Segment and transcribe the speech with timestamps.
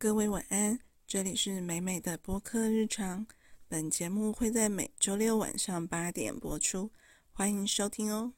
[0.00, 0.78] 各位晚安，
[1.08, 3.26] 这里是美美的播客日常。
[3.66, 6.92] 本节目会在每周六晚上八点播出，
[7.32, 8.32] 欢迎收听哦。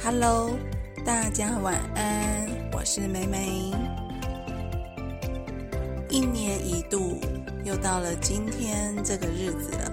[0.00, 0.56] Hello，
[1.04, 3.72] 大家晚安，我是美美。
[6.08, 7.18] 一年一度，
[7.64, 9.92] 又到了今天这个日子了。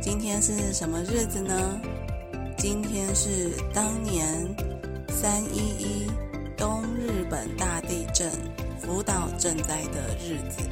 [0.00, 1.80] 今天是什么日子呢？
[2.56, 4.24] 今天是当年
[5.08, 6.10] 三一一
[6.56, 8.30] 东日本大地震
[8.80, 10.62] 福岛震灾的日子。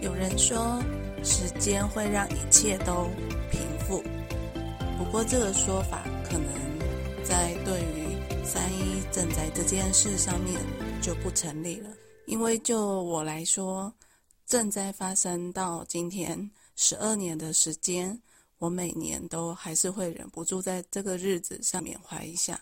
[0.00, 0.82] 有人说，
[1.22, 3.08] 时间会让一切都
[3.50, 4.02] 平复，
[4.98, 6.68] 不过这个说法可能。
[7.24, 8.16] 在对于
[8.48, 10.58] 三一赈灾这件事上面
[11.02, 11.90] 就不成立了，
[12.24, 13.92] 因为就我来说，
[14.48, 18.18] 赈灾发生到今天十二年的时间，
[18.56, 22.58] 我每年都还是会忍不住在这个日子上缅怀一下。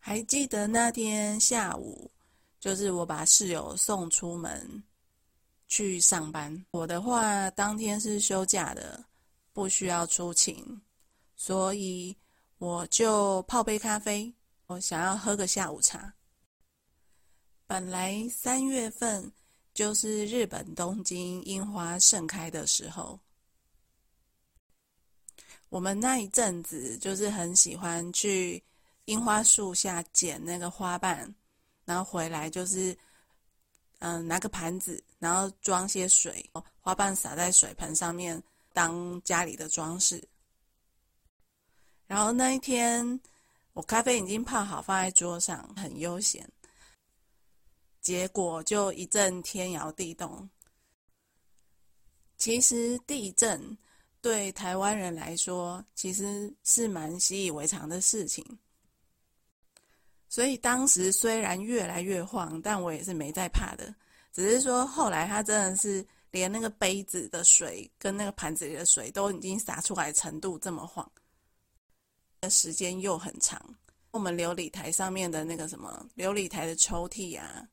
[0.00, 2.10] 还记得那天下午，
[2.58, 4.82] 就是我把室友送出门
[5.68, 9.04] 去上班，我的话当天是休假的，
[9.52, 10.82] 不需要出勤，
[11.36, 12.16] 所以。
[12.58, 14.32] 我就泡杯咖啡，
[14.66, 16.14] 我想要喝个下午茶。
[17.66, 19.32] 本来三月份
[19.72, 23.18] 就是日本东京樱花盛开的时候，
[25.68, 28.62] 我们那一阵子就是很喜欢去
[29.06, 31.34] 樱花树下捡那个花瓣，
[31.84, 32.96] 然后回来就是
[33.98, 36.48] 嗯拿个盘子，然后装些水，
[36.80, 38.40] 花瓣洒在水盆上面
[38.72, 40.22] 当家里的装饰。
[42.14, 43.20] 然后那一天，
[43.72, 46.48] 我咖啡已经泡好，放在桌上，很悠闲。
[48.00, 50.48] 结果就一阵天摇地动。
[52.36, 53.76] 其实地震
[54.20, 58.46] 对台湾人来说，其实是蛮习以为常的事情。
[60.28, 63.92] 所以当时虽然越来越晃，但我也是没在怕的。
[64.32, 71.10] 只是说后来他真的是连那个杯子的水跟那个盘子里的水都已经洒出来程度这么晃。
[72.50, 73.60] 时间又很长，
[74.10, 77.68] 我们琉璃台上面的那个什么琉璃台的抽屉啊，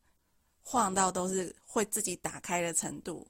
[0.62, 3.26] 晃到都是会自己打开的程度。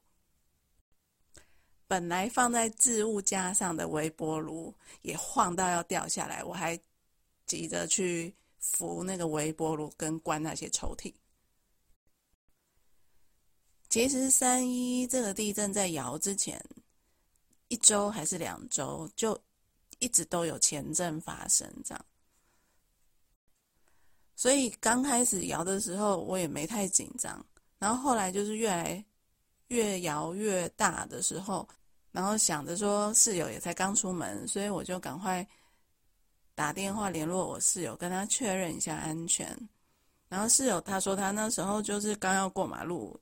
[1.87, 6.79] 本来放在置物架上的微波炉也晃到要掉下来，我还
[7.47, 11.13] 急着去扶那个微波炉跟关那些抽屉。
[13.89, 16.65] 其实三一这个地震在摇之前
[17.69, 19.39] 一周还是两周就。
[20.03, 22.05] 一直都有前阵发生这样，
[24.35, 27.47] 所以刚开始摇的时候我也没太紧张，
[27.79, 29.05] 然后后来就是越来
[29.69, 31.69] 越摇越大的时候，
[32.11, 35.47] 然后想着说室友也才刚出门，所以我就赶快
[36.57, 39.57] 打电话联络我室友，跟他确认一下安全。
[40.29, 43.17] 然后室友他说他那时候就是刚要过马路，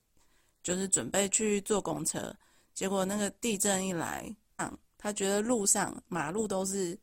[0.63, 2.35] 就是准备去坐公车，
[2.73, 4.75] 结果那个地震一来，嗯。
[5.03, 6.95] 他觉得路上马路都是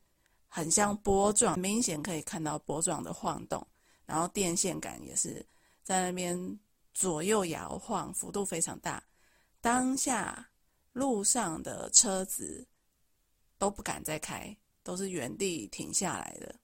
[0.47, 3.67] 很像波状，明显可以看到波状的晃动，
[4.07, 5.45] 然后电线杆也是
[5.83, 6.61] 在那边
[6.95, 9.03] 左右摇晃，幅度非常大。
[9.61, 10.49] 当下
[10.93, 12.65] 路上的车子
[13.59, 16.55] 都不敢再开，都是原地停下来的。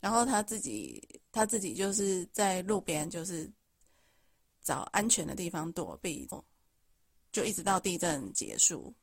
[0.00, 3.50] 然后他自己他自己就是在路边，就是
[4.62, 6.28] 找安全的地方躲避，
[7.32, 8.94] 就一直到地震结束。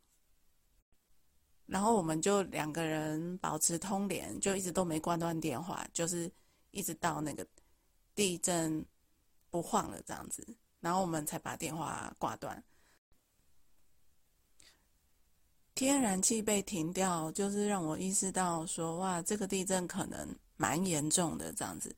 [1.67, 6.31] 然后我们就两个人保持通联，就一直都没挂断电话，就是
[6.71, 7.45] 一直到那个
[8.15, 8.83] 地震
[9.49, 10.47] 不晃了这样子，
[10.79, 12.63] 然后我们才把电话挂断。
[15.75, 21.93] 天然气被停掉，就是让我意识到说，哇，这个地震可能蛮严重的这样子。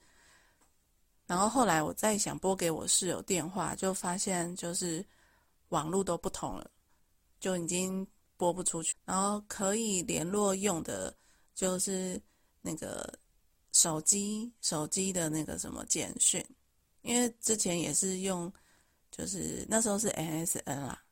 [1.28, 5.06] 然后后来我再想拨给我室友电话，就发现就是
[5.68, 6.72] 网络都不通了，
[7.40, 8.08] 就已经。
[8.40, 11.14] 拨不出去，然后可以联络用的，
[11.54, 12.20] 就是
[12.62, 13.14] 那个
[13.74, 16.42] 手机手机的那个什么简讯，
[17.02, 18.52] 因为之前也是用，
[19.12, 21.04] 就是那时候是 NSN 啦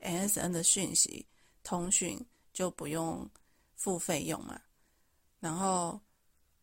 [0.00, 1.26] ，NSN 的讯息
[1.64, 3.28] 通讯就不用
[3.74, 4.60] 付费用嘛，
[5.40, 6.00] 然后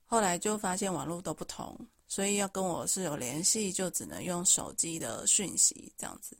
[0.06, 1.78] 后来就发现网络都不通，
[2.08, 6.38] 所以要跟我室友联系，就只能用手机的讯息这样子，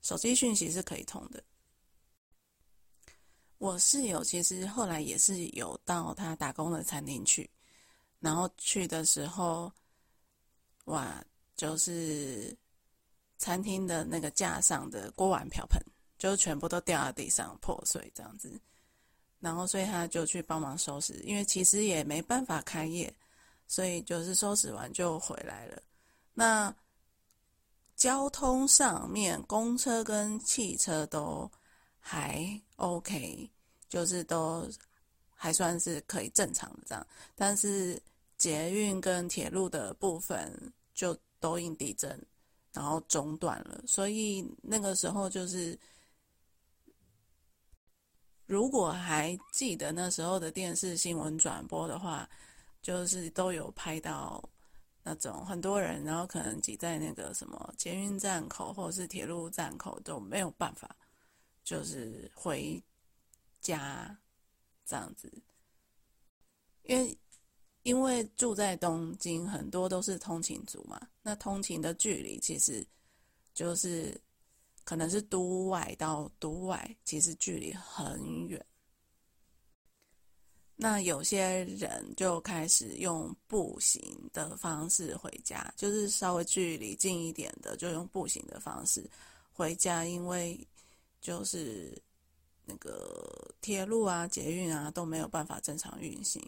[0.00, 1.42] 手机讯息是可以通的。
[3.58, 7.48] 我室友其实后来也是有到他打工的餐厅去，
[8.20, 9.70] 然后去的时候，
[10.84, 11.22] 哇，
[11.56, 12.56] 就是
[13.36, 15.80] 餐厅的那个架上的锅碗瓢盆，
[16.18, 18.60] 就全部都掉在地上破碎这样子。
[19.40, 23.12] 然后，所以他就去帮忙收拾，因为其实也没办法开业，
[23.68, 25.80] 所以就是收拾完就回来了。
[26.34, 26.74] 那
[27.94, 31.48] 交通上面，公车跟汽车都
[32.10, 33.50] 还 OK，
[33.86, 34.66] 就是都
[35.34, 37.06] 还算是可以正常的这样。
[37.34, 38.00] 但是
[38.38, 42.18] 捷运跟铁路的部分就都因地震，
[42.72, 45.78] 然后中断了，所以那个时候就是。
[48.46, 52.26] 如果还记得那时候的电视新闻转播的话，
[52.80, 54.42] 就是都有拍到
[55.02, 60.96] 那种很多人，然后可能挤在那个什么捷运站口或者是铁路站口都没有办法，
[61.68, 62.82] 就是回
[63.60, 64.16] 家
[64.86, 65.30] 这样子。
[66.84, 67.18] 因为
[67.82, 72.86] 因为住在东京，很多都是通勤族嘛，那通勤的距离其实
[73.52, 74.18] 就是。
[74.84, 78.64] 可能是都外到都外，其实距离很远。
[80.76, 84.00] 那有些人就开始用步行
[84.32, 89.04] 的方式回家，就是稍微距离近一点的，就用步行的方式
[89.52, 90.58] 回家，因为
[91.28, 91.92] 就是
[92.64, 96.42] 那个铁路啊、捷运啊都没有办法正常运行。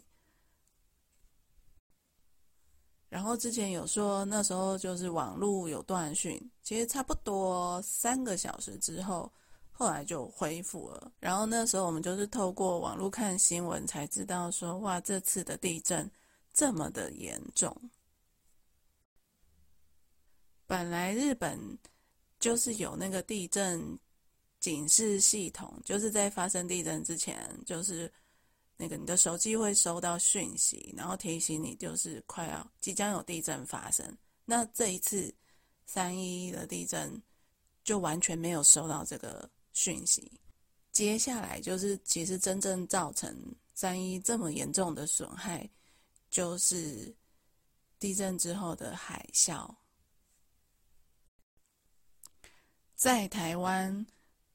[3.11, 9.31] 然后之前有说那时候就是网络有断讯，其实差不多三个小时之后，
[9.71, 11.12] 后来就恢复了。
[11.21, 16.11] 然后那时候我们就是透过网络看新闻才知道说，哇，这次的地震
[16.55, 17.77] 这么的严重。
[20.67, 21.79] 本来日本
[22.38, 23.99] 就是有那个地震
[24.60, 28.12] 警示系统，就是在发生地震之前，就是。
[28.82, 34.16] 那个你的手机会收到讯息，然后提醒你就是快要即将有地震发生。
[34.46, 35.30] 那这一次
[35.84, 37.22] 三一的地震
[37.84, 40.32] 就完全没有收到这个讯息。
[40.92, 43.36] 接下来就是其实真正造成
[43.74, 45.68] 三一这么严重的损害，
[46.30, 47.14] 就是
[47.98, 49.68] 地震之后的海啸。
[52.96, 54.06] 在台湾，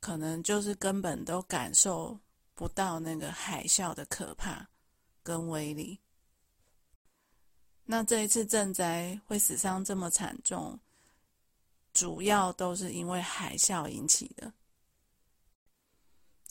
[0.06, 2.20] 可能就是根本都感受。
[2.54, 4.66] 不到那个海啸的可怕
[5.22, 6.00] 跟威力。
[7.84, 10.80] 那这一次震灾会死伤这么惨重，
[11.92, 14.54] 主要都是因为海啸引起的。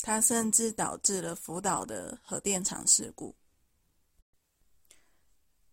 [0.03, 3.35] 它甚至导致了福岛的核电厂事故。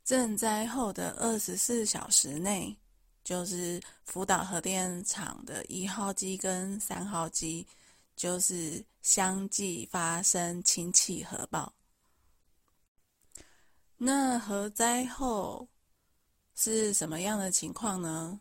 [0.06, 2.78] 震灾后的二十四小时内，
[3.24, 7.66] 就是福岛核电厂的一号机跟三号机。
[8.14, 11.74] 就是相继发生氢气核爆。
[13.98, 15.68] 那核灾后
[16.54, 18.40] 是什么样的情况呢？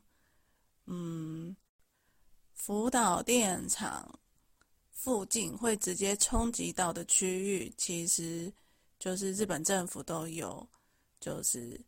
[0.84, 1.56] 嗯，
[2.52, 4.20] 福岛电厂
[4.90, 8.52] 附近会直接冲击到的区域，其实
[8.98, 10.68] 就是日本政府都有，
[11.20, 11.80] 就是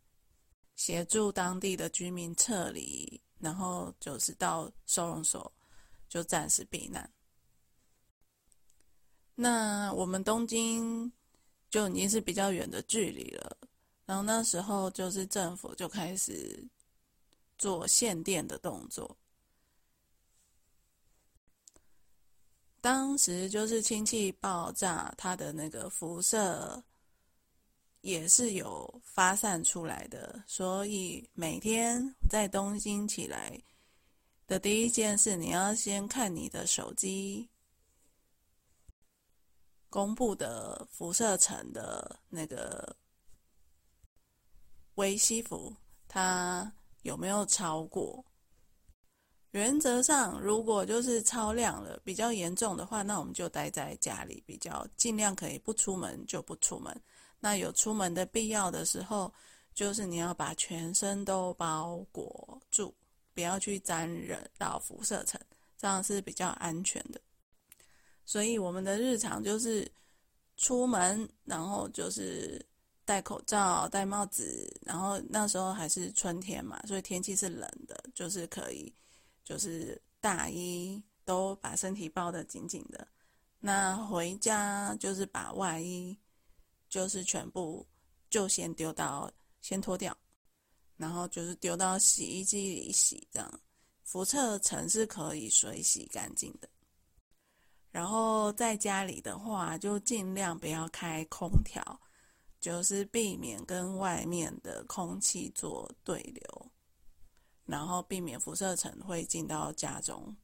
[0.75, 5.53] 协助当地的居民撤离，然后就是到收容所
[6.09, 7.09] 就暂时避难。
[9.35, 11.11] 那我们东京
[11.71, 13.57] 就已经是比较远的距离了，
[14.05, 16.67] 然后那时候就是政府就开始
[17.57, 19.17] 做限电的动作。
[22.81, 26.83] 当时就是氢气爆炸，它的那个辐射
[28.03, 33.61] 也是有发散出来的，所以每天在东京起来
[34.47, 37.49] 的第一件事，你要先看你的手机。
[39.89, 42.97] 公布的辐射层的那个
[44.95, 45.77] 微西弗，
[46.09, 48.25] 它有没有超过？
[49.51, 56.99] 原则上，如果就是超量了，比较严重的话，那我们就待在家里，比较尽量可以不出门就不出门。
[57.45, 59.33] 那有出门的必要的时候，
[59.75, 62.95] 就是你要把全身都包裹住，
[63.35, 65.41] 不要去沾染到辐射层，
[65.77, 67.21] 这样是比较安全的。
[68.25, 69.91] 所以我们的日常就是
[70.57, 72.65] 出门，然后就是
[73.05, 78.95] 戴口罩、戴帽子，然后那时候还是春天嘛，所以天气是冷的，就是可以，
[79.43, 83.09] 就是大衣都把身体包得紧紧的。
[83.59, 86.17] 那回家就是把外衣，
[86.93, 87.87] 就是全部
[88.29, 89.33] 就先丢到
[89.63, 90.15] 先脱掉，
[90.99, 93.61] 然后就是丢到洗衣机里洗，这样
[94.03, 96.69] 辐射层是可以水洗干净的。
[97.91, 101.83] 然后在家里的话，就尽量不要开空调，
[102.61, 106.71] 就是避免跟外面的空气做对流，
[107.65, 110.37] 然后避免辐射层会进到家中。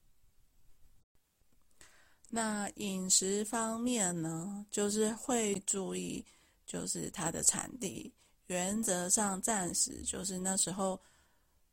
[2.30, 6.24] 那饮食方面呢，就是会注意，
[6.68, 8.12] 就是它的产地，
[8.46, 11.00] 原则上暂时就是那时候，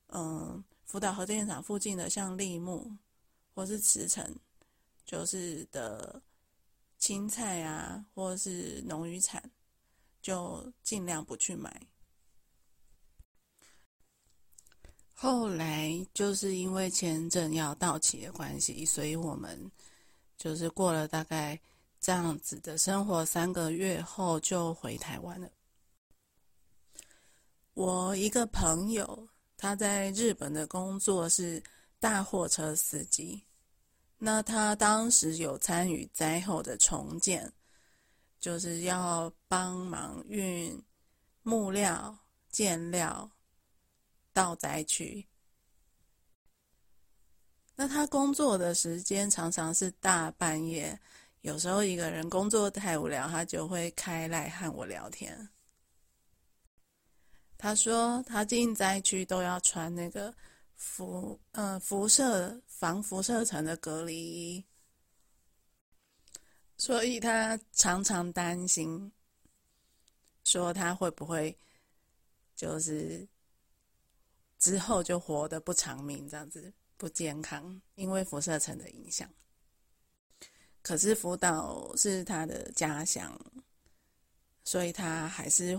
[0.08, 2.92] 嗯，福岛核电厂附近的像立木
[3.54, 4.36] 或是茨城，
[5.06, 6.20] 就是的
[6.98, 9.52] 青菜啊，或是农渔产，
[10.22, 11.86] 就尽量不去买。
[15.14, 19.70] 后来就是因为签证要到期的关系，所以我们。
[20.38, 21.58] 就是过了大概
[22.06, 25.50] 这样子的生活三个月后，就回台湾了。
[27.74, 31.64] 我一个朋友，他在日本的工作是
[32.00, 33.44] 大货车司机，
[34.20, 37.52] 那他当时有参与灾后的重建，
[38.40, 40.80] 就是要帮忙运
[41.42, 42.16] 木料、
[42.50, 43.28] 建料
[44.32, 45.26] 到灾区。
[47.76, 50.98] 那他工作的时间常常是大半夜，
[51.46, 55.48] 有时候一个人工作太无聊，他就会开来和我聊天。
[57.56, 60.34] 他说他进灾区都要穿那个
[60.74, 64.66] 辐呃辐射防辐射层的隔离衣，
[66.80, 69.12] 所以他常常担心，
[70.46, 71.56] 说他会不会
[72.56, 73.28] 就是
[74.58, 76.74] 之后就活得不长命这样子。
[76.98, 79.30] 不健康，因为辐射层的影响。
[80.86, 83.36] 可是福岛是他的家乡，
[84.64, 85.76] 所以他还是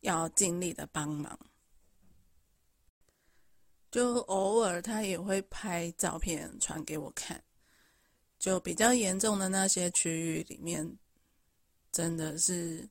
[0.00, 1.38] 要尽力的帮忙。
[3.90, 7.44] 就偶尔他也会拍照片传给我看，
[8.38, 10.98] 就比较严重的那些区域里面，
[11.92, 12.88] 真的是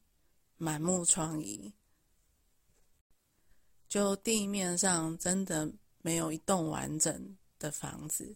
[0.57, 1.73] 满目疮痍，
[3.89, 5.73] 就地面上真的。
[6.05, 8.31] 没有一栋完整的房子。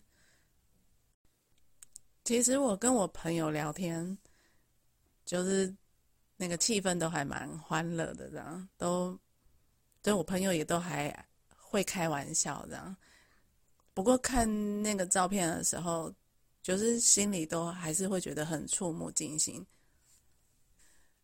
[2.30, 4.16] 其实我跟我朋友聊天，
[5.26, 5.76] 就是
[6.38, 9.20] 那个气氛都还蛮欢乐的，这样都，
[10.04, 11.26] 对我朋友也都还
[11.58, 12.96] 会开玩笑这样。
[13.96, 14.48] 不过看
[14.84, 16.14] 那个照片的时候，
[16.62, 19.66] 就是心里都还是会觉得很触目惊心。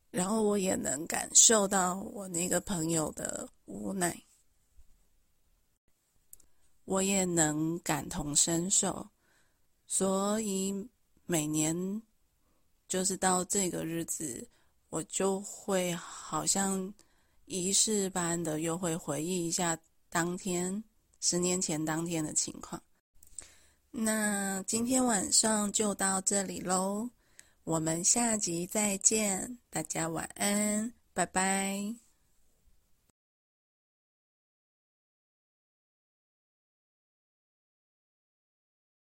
[0.09, 4.19] 然后我也能感受到我那个朋友的无奈。
[6.85, 9.07] 我也能感同身受，
[9.85, 10.89] 所以
[11.25, 12.01] 每年
[12.87, 14.47] 就是到这个日子，
[14.89, 16.93] 我就会好像
[17.45, 19.77] 仪式般的又会回忆一下
[20.09, 20.83] 当天
[21.19, 22.81] 十年前当天的情况。
[23.91, 27.09] 那今天晚上就到这里喽，
[27.63, 32.04] 我们下集再见，大家晚安，拜拜。